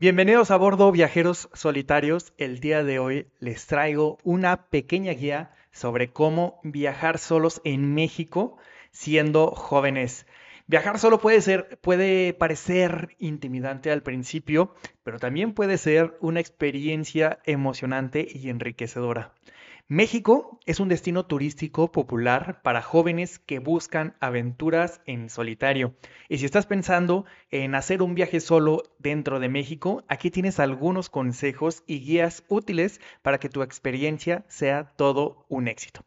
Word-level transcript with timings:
Bienvenidos 0.00 0.50
a 0.50 0.56
bordo 0.56 0.90
viajeros 0.92 1.50
solitarios. 1.52 2.32
El 2.38 2.60
día 2.60 2.82
de 2.82 2.98
hoy 2.98 3.26
les 3.38 3.66
traigo 3.66 4.16
una 4.24 4.70
pequeña 4.70 5.12
guía 5.12 5.52
sobre 5.72 6.10
cómo 6.10 6.58
viajar 6.64 7.18
solos 7.18 7.60
en 7.64 7.92
México 7.92 8.56
siendo 8.92 9.50
jóvenes. 9.50 10.26
Viajar 10.66 10.98
solo 10.98 11.20
puede 11.20 11.42
ser, 11.42 11.78
puede 11.82 12.32
parecer 12.32 13.14
intimidante 13.18 13.92
al 13.92 14.02
principio, 14.02 14.74
pero 15.02 15.18
también 15.18 15.52
puede 15.52 15.76
ser 15.76 16.16
una 16.22 16.40
experiencia 16.40 17.38
emocionante 17.44 18.26
y 18.26 18.48
enriquecedora. 18.48 19.34
México 19.92 20.60
es 20.66 20.78
un 20.78 20.88
destino 20.88 21.26
turístico 21.26 21.90
popular 21.90 22.62
para 22.62 22.80
jóvenes 22.80 23.40
que 23.40 23.58
buscan 23.58 24.14
aventuras 24.20 25.00
en 25.04 25.28
solitario. 25.28 25.96
Y 26.28 26.38
si 26.38 26.44
estás 26.44 26.66
pensando 26.66 27.24
en 27.50 27.74
hacer 27.74 28.00
un 28.00 28.14
viaje 28.14 28.38
solo 28.38 28.84
dentro 29.00 29.40
de 29.40 29.48
México, 29.48 30.04
aquí 30.06 30.30
tienes 30.30 30.60
algunos 30.60 31.10
consejos 31.10 31.82
y 31.88 32.02
guías 32.04 32.44
útiles 32.46 33.00
para 33.22 33.38
que 33.38 33.48
tu 33.48 33.64
experiencia 33.64 34.44
sea 34.46 34.92
todo 34.94 35.44
un 35.48 35.66
éxito. 35.66 36.04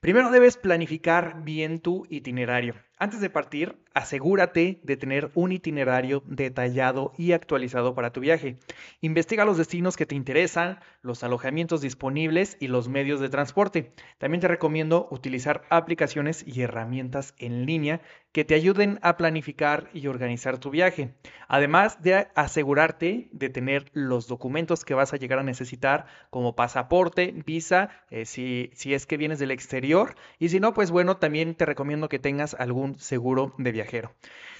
Primero 0.00 0.30
debes 0.30 0.58
planificar 0.58 1.44
bien 1.44 1.80
tu 1.80 2.06
itinerario. 2.10 2.74
Antes 3.04 3.20
de 3.20 3.28
partir, 3.28 3.76
asegúrate 3.92 4.80
de 4.82 4.96
tener 4.96 5.30
un 5.34 5.52
itinerario 5.52 6.22
detallado 6.26 7.12
y 7.18 7.32
actualizado 7.32 7.94
para 7.94 8.14
tu 8.14 8.20
viaje. 8.20 8.56
Investiga 9.02 9.44
los 9.44 9.58
destinos 9.58 9.98
que 9.98 10.06
te 10.06 10.14
interesan, 10.14 10.78
los 11.02 11.22
alojamientos 11.22 11.82
disponibles 11.82 12.56
y 12.60 12.68
los 12.68 12.88
medios 12.88 13.20
de 13.20 13.28
transporte. 13.28 13.92
También 14.16 14.40
te 14.40 14.48
recomiendo 14.48 15.06
utilizar 15.10 15.64
aplicaciones 15.68 16.46
y 16.46 16.62
herramientas 16.62 17.34
en 17.36 17.66
línea 17.66 18.00
que 18.32 18.44
te 18.44 18.54
ayuden 18.54 18.98
a 19.02 19.16
planificar 19.16 19.90
y 19.92 20.08
organizar 20.08 20.58
tu 20.58 20.70
viaje. 20.70 21.14
Además 21.46 22.02
de 22.02 22.28
asegurarte 22.34 23.28
de 23.30 23.48
tener 23.48 23.90
los 23.92 24.26
documentos 24.26 24.84
que 24.84 24.94
vas 24.94 25.12
a 25.12 25.18
llegar 25.18 25.38
a 25.38 25.44
necesitar 25.44 26.06
como 26.30 26.56
pasaporte, 26.56 27.32
visa, 27.46 27.90
eh, 28.10 28.24
si, 28.24 28.70
si 28.74 28.92
es 28.92 29.06
que 29.06 29.18
vienes 29.18 29.38
del 29.38 29.52
exterior. 29.52 30.16
Y 30.40 30.48
si 30.48 30.58
no, 30.58 30.74
pues 30.74 30.90
bueno, 30.90 31.18
también 31.18 31.54
te 31.54 31.64
recomiendo 31.64 32.08
que 32.08 32.18
tengas 32.18 32.54
algún 32.54 32.93
seguro 32.98 33.54
de 33.58 33.72
viajero. 33.72 34.14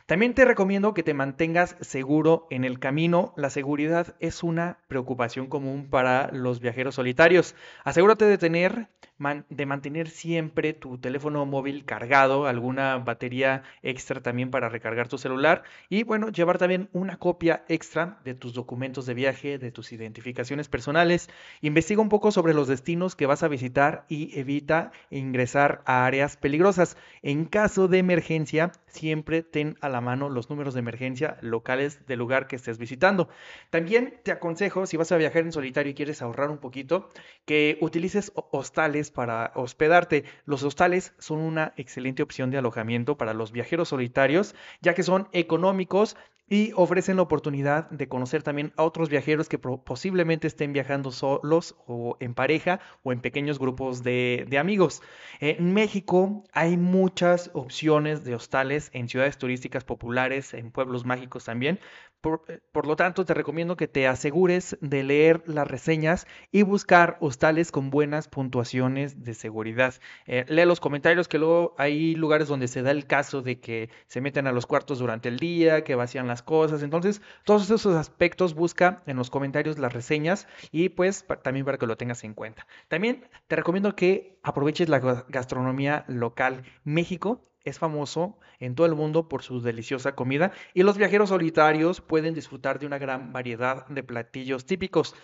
También 0.06 0.34
te 0.34 0.44
recomiendo 0.44 0.92
que 0.92 1.02
te 1.02 1.14
mantengas 1.14 1.76
seguro 1.80 2.46
en 2.50 2.64
el 2.64 2.78
camino. 2.78 3.32
La 3.36 3.48
seguridad 3.48 4.16
es 4.20 4.42
una 4.42 4.78
preocupación 4.86 5.46
común 5.46 5.88
para 5.88 6.30
los 6.30 6.60
viajeros 6.60 6.96
solitarios. 6.96 7.54
Asegúrate 7.84 8.26
de 8.26 8.36
tener 8.36 8.88
de 9.48 9.66
mantener 9.66 10.08
siempre 10.08 10.72
tu 10.72 10.98
teléfono 10.98 11.46
móvil 11.46 11.84
cargado, 11.84 12.46
alguna 12.46 12.98
batería 12.98 13.62
extra 13.82 14.20
también 14.22 14.50
para 14.50 14.68
recargar 14.68 15.08
tu 15.08 15.18
celular 15.18 15.62
y 15.88 16.02
bueno, 16.02 16.28
llevar 16.28 16.58
también 16.58 16.88
una 16.92 17.18
copia 17.18 17.64
extra 17.68 18.18
de 18.24 18.34
tus 18.34 18.54
documentos 18.54 19.06
de 19.06 19.14
viaje, 19.14 19.58
de 19.58 19.72
tus 19.72 19.92
identificaciones 19.92 20.68
personales. 20.68 21.28
Investiga 21.60 22.02
un 22.02 22.08
poco 22.08 22.30
sobre 22.30 22.54
los 22.54 22.68
destinos 22.68 23.16
que 23.16 23.26
vas 23.26 23.42
a 23.42 23.48
visitar 23.48 24.04
y 24.08 24.38
evita 24.38 24.92
ingresar 25.10 25.82
a 25.86 26.06
áreas 26.06 26.36
peligrosas. 26.36 26.96
En 27.22 27.46
caso 27.46 27.88
de 27.88 27.98
emergencia, 27.98 28.72
siempre 28.86 29.42
ten 29.42 29.76
a 29.80 29.88
la 29.88 30.00
mano 30.00 30.28
los 30.28 30.50
números 30.50 30.74
de 30.74 30.80
emergencia 30.80 31.38
locales 31.40 32.06
del 32.06 32.18
lugar 32.18 32.46
que 32.46 32.56
estés 32.56 32.78
visitando. 32.78 33.28
También 33.70 34.20
te 34.22 34.32
aconsejo, 34.32 34.86
si 34.86 34.96
vas 34.96 35.12
a 35.12 35.16
viajar 35.16 35.42
en 35.42 35.52
solitario 35.52 35.90
y 35.90 35.94
quieres 35.94 36.22
ahorrar 36.22 36.50
un 36.50 36.58
poquito, 36.58 37.08
que 37.44 37.78
utilices 37.80 38.32
hostales 38.34 39.10
para 39.14 39.52
hospedarte. 39.54 40.24
Los 40.44 40.62
hostales 40.62 41.14
son 41.18 41.38
una 41.38 41.72
excelente 41.78 42.22
opción 42.22 42.50
de 42.50 42.58
alojamiento 42.58 43.16
para 43.16 43.32
los 43.32 43.52
viajeros 43.52 43.88
solitarios, 43.88 44.54
ya 44.82 44.92
que 44.92 45.02
son 45.02 45.28
económicos 45.32 46.16
y 46.48 46.72
ofrecen 46.76 47.16
la 47.16 47.22
oportunidad 47.22 47.88
de 47.90 48.08
conocer 48.08 48.42
también 48.42 48.72
a 48.76 48.82
otros 48.82 49.08
viajeros 49.08 49.48
que 49.48 49.58
posiblemente 49.58 50.46
estén 50.46 50.72
viajando 50.72 51.10
solos 51.10 51.74
o 51.86 52.16
en 52.20 52.34
pareja 52.34 52.80
o 53.02 53.12
en 53.12 53.20
pequeños 53.20 53.58
grupos 53.58 54.02
de, 54.02 54.46
amigos. 54.60 55.02
En 55.40 55.72
México 55.72 56.44
hay 56.52 56.76
muchas 56.76 57.50
opciones 57.54 58.24
de 58.24 58.34
hostales 58.34 58.90
en 58.92 59.08
ciudades 59.08 59.38
turísticas 59.38 59.84
populares, 59.84 60.52
en 60.52 60.70
pueblos 60.70 61.06
mágicos 61.06 61.44
también. 61.44 61.80
Por, 62.24 62.42
eh, 62.48 62.60
por, 62.72 62.86
lo 62.86 62.96
tanto, 62.96 63.26
te 63.26 63.34
recomiendo 63.34 63.76
que 63.76 63.86
te 63.86 64.08
asegures 64.08 64.78
de 64.80 65.02
leer 65.02 65.42
las 65.44 65.68
reseñas 65.68 66.26
y 66.50 66.62
buscar 66.62 67.18
hostales 67.20 67.70
con 67.70 67.90
buenas 67.90 68.28
puntuaciones 68.28 69.24
de 69.24 69.34
seguridad. 69.34 69.92
Eh, 70.24 70.46
lee 70.48 70.64
los 70.64 70.80
comentarios 70.80 71.28
que 71.28 71.36
luego 71.38 71.74
hay 71.76 72.14
lugares 72.14 72.48
donde 72.48 72.66
se 72.66 72.80
da 72.80 72.92
el 72.92 73.06
caso 73.06 73.42
de 73.42 73.60
que 73.60 73.90
se 74.06 74.22
meten 74.22 74.46
a 74.46 74.52
los 74.52 74.64
cuartos 74.64 75.00
durante 75.00 75.28
el 75.28 75.38
día, 75.38 75.84
que 75.84 75.96
vacían 75.96 76.26
las 76.26 76.42
cosas. 76.42 76.82
Entonces, 76.82 77.20
todos 77.44 77.64
esos 77.70 77.94
aspectos 77.94 78.54
busca 78.54 79.02
en 79.04 79.18
los 79.18 79.28
comentarios 79.28 79.78
las 79.78 79.92
reseñas 79.92 80.48
y 80.72 80.88
pues 80.88 81.26
también 81.42 81.66
para 81.66 81.76
que 81.76 81.86
lo 81.86 81.98
tengas 81.98 82.24
en 82.24 82.32
cuenta. 82.32 82.66
También 82.88 83.28
te 83.48 83.56
recomiendo 83.56 83.94
que 83.96 84.38
aproveches 84.42 84.88
la 84.88 85.26
gastronomía 85.28 86.06
local. 86.08 86.62
México 86.84 87.50
es 87.64 87.78
famoso 87.78 88.38
en 88.60 88.74
todo 88.74 88.86
el 88.86 88.94
mundo 88.94 89.28
por 89.28 89.42
su 89.42 89.60
deliciosa 89.60 90.14
comida 90.14 90.52
y 90.74 90.82
los 90.82 90.98
viajeros 90.98 91.30
solitarios 91.30 92.00
pueden 92.00 92.34
disfrutar 92.34 92.78
de 92.78 92.86
una 92.86 92.98
gran 92.98 93.32
variedad 93.32 93.86
de 93.88 94.02
platillos 94.02 94.66
típicos. 94.66 95.14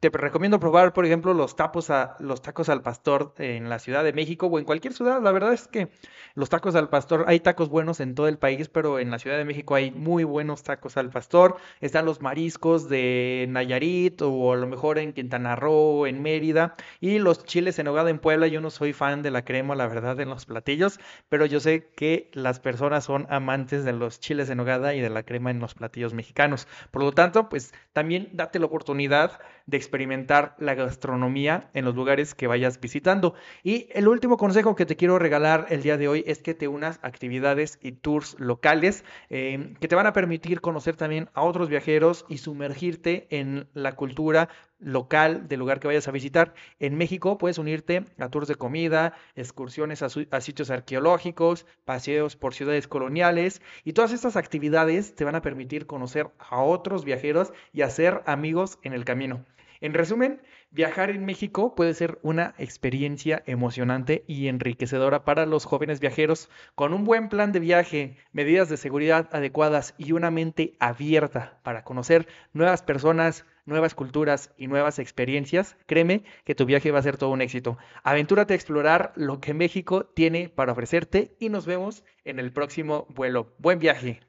Te 0.00 0.10
recomiendo 0.10 0.60
probar, 0.60 0.92
por 0.92 1.06
ejemplo, 1.06 1.34
los, 1.34 1.56
tapos 1.56 1.90
a, 1.90 2.14
los 2.20 2.40
tacos 2.40 2.68
al 2.68 2.82
pastor 2.82 3.34
en 3.38 3.68
la 3.68 3.80
Ciudad 3.80 4.04
de 4.04 4.12
México 4.12 4.46
o 4.46 4.58
en 4.58 4.64
cualquier 4.64 4.92
ciudad. 4.92 5.20
La 5.20 5.32
verdad 5.32 5.52
es 5.52 5.66
que 5.66 5.88
los 6.34 6.48
tacos 6.50 6.76
al 6.76 6.88
pastor, 6.88 7.24
hay 7.26 7.40
tacos 7.40 7.68
buenos 7.68 7.98
en 7.98 8.14
todo 8.14 8.28
el 8.28 8.38
país, 8.38 8.68
pero 8.68 9.00
en 9.00 9.10
la 9.10 9.18
Ciudad 9.18 9.38
de 9.38 9.44
México 9.44 9.74
hay 9.74 9.90
muy 9.90 10.22
buenos 10.22 10.62
tacos 10.62 10.96
al 10.98 11.10
pastor. 11.10 11.56
Están 11.80 12.04
los 12.04 12.20
mariscos 12.20 12.88
de 12.88 13.46
Nayarit 13.48 14.22
o 14.22 14.52
a 14.52 14.56
lo 14.56 14.68
mejor 14.68 14.98
en 14.98 15.12
Quintana 15.12 15.56
Roo, 15.56 16.06
en 16.06 16.22
Mérida. 16.22 16.76
Y 17.00 17.18
los 17.18 17.44
chiles 17.44 17.78
en 17.80 17.88
hogada 17.88 18.10
en 18.10 18.20
Puebla. 18.20 18.46
Yo 18.46 18.60
no 18.60 18.70
soy 18.70 18.92
fan 18.92 19.22
de 19.22 19.32
la 19.32 19.44
crema, 19.44 19.74
la 19.74 19.88
verdad, 19.88 20.20
en 20.20 20.28
los 20.28 20.46
platillos, 20.46 21.00
pero 21.28 21.44
yo 21.46 21.58
sé 21.58 21.87
que 21.96 22.30
las 22.32 22.60
personas 22.60 23.04
son 23.04 23.26
amantes 23.30 23.84
de 23.84 23.92
los 23.92 24.20
chiles 24.20 24.50
en 24.50 24.60
hogada 24.60 24.94
y 24.94 25.00
de 25.00 25.10
la 25.10 25.22
crema 25.22 25.50
en 25.50 25.60
los 25.60 25.74
platillos 25.74 26.14
mexicanos. 26.14 26.66
Por 26.90 27.02
lo 27.02 27.12
tanto, 27.12 27.48
pues 27.48 27.72
también 27.92 28.28
date 28.32 28.58
la 28.58 28.66
oportunidad 28.66 29.38
de 29.66 29.76
experimentar 29.76 30.54
la 30.58 30.74
gastronomía 30.74 31.70
en 31.74 31.84
los 31.84 31.94
lugares 31.94 32.34
que 32.34 32.46
vayas 32.46 32.80
visitando. 32.80 33.34
Y 33.62 33.88
el 33.92 34.08
último 34.08 34.36
consejo 34.36 34.74
que 34.74 34.86
te 34.86 34.96
quiero 34.96 35.18
regalar 35.18 35.66
el 35.68 35.82
día 35.82 35.98
de 35.98 36.08
hoy 36.08 36.24
es 36.26 36.42
que 36.42 36.54
te 36.54 36.68
unas 36.68 36.98
actividades 37.02 37.78
y 37.82 37.92
tours 37.92 38.36
locales 38.38 39.04
eh, 39.28 39.74
que 39.80 39.88
te 39.88 39.94
van 39.94 40.06
a 40.06 40.12
permitir 40.12 40.60
conocer 40.60 40.96
también 40.96 41.28
a 41.34 41.42
otros 41.42 41.68
viajeros 41.68 42.24
y 42.28 42.38
sumergirte 42.38 43.26
en 43.30 43.68
la 43.74 43.94
cultura 43.94 44.48
local 44.78 45.48
del 45.48 45.60
lugar 45.60 45.80
que 45.80 45.88
vayas 45.88 46.08
a 46.08 46.12
visitar. 46.12 46.54
En 46.78 46.96
México 46.96 47.38
puedes 47.38 47.58
unirte 47.58 48.04
a 48.18 48.28
tours 48.28 48.48
de 48.48 48.54
comida, 48.54 49.14
excursiones 49.34 50.02
a, 50.02 50.40
sitios 50.40 50.70
arqueológicos, 50.70 51.66
paseos 51.84 52.36
por 52.36 52.54
ciudades 52.54 52.88
coloniales 52.88 53.60
y 53.84 53.92
todas 53.92 54.12
estas 54.12 54.36
actividades 54.36 55.14
te 55.14 55.24
van 55.24 55.34
a 55.34 55.42
permitir 55.42 55.86
conocer 55.86 56.30
a 56.38 56.62
otros 56.62 57.04
viajeros 57.04 57.52
y 57.72 57.82
hacer 57.82 58.22
amigos 58.26 58.78
en 58.82 58.92
el 58.92 59.04
camino. 59.04 59.44
En 59.80 59.94
resumen, 59.94 60.42
viajar 60.70 61.10
en 61.10 61.24
México 61.24 61.74
puede 61.74 61.94
ser 61.94 62.18
una 62.22 62.54
experiencia 62.58 63.42
emocionante 63.46 64.24
y 64.26 64.48
enriquecedora 64.48 65.24
para 65.24 65.46
los 65.46 65.64
jóvenes 65.64 66.00
viajeros 66.00 66.50
con 66.74 66.92
un 66.92 67.04
buen 67.04 67.28
plan 67.28 67.52
de 67.52 67.60
viaje, 67.60 68.16
medidas 68.32 68.68
de 68.68 68.76
seguridad 68.76 69.28
adecuadas 69.32 69.94
y 69.96 70.12
una 70.12 70.30
mente 70.30 70.74
abierta 70.80 71.60
para 71.62 71.84
conocer 71.84 72.26
nuevas 72.52 72.82
personas, 72.82 73.44
nuevas 73.66 73.94
culturas 73.94 74.52
y 74.56 74.66
nuevas 74.66 74.98
experiencias, 74.98 75.76
créeme 75.86 76.24
que 76.44 76.54
tu 76.54 76.64
viaje 76.64 76.90
va 76.90 76.98
a 76.98 77.02
ser 77.02 77.16
todo 77.16 77.30
un 77.30 77.42
éxito. 77.42 77.78
Aventúrate 78.02 78.54
a 78.54 78.56
explorar 78.56 79.12
lo 79.14 79.40
que 79.40 79.54
México 79.54 80.06
tiene 80.06 80.48
para 80.48 80.72
ofrecerte 80.72 81.36
y 81.38 81.50
nos 81.50 81.66
vemos 81.66 82.04
en 82.24 82.40
el 82.40 82.52
próximo 82.52 83.06
vuelo. 83.10 83.54
Buen 83.58 83.78
viaje. 83.78 84.27